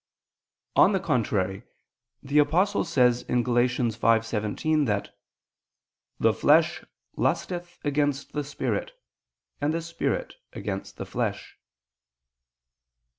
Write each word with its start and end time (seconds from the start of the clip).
On 0.75 0.93
the 0.93 0.99
contrary, 0.99 1.61
The 2.23 2.39
Apostle 2.39 2.83
says 2.85 3.21
(Gal. 3.23 3.37
5:17) 3.43 4.87
that 4.87 5.15
"the 6.19 6.33
flesh 6.33 6.83
lusteth 7.15 7.77
against 7.83 8.33
the 8.33 8.43
spirit, 8.43 8.93
and 9.61 9.75
the 9.75 9.81
spirit 9.83 10.37
against 10.53 10.97
the 10.97 11.05
flesh." 11.05 11.55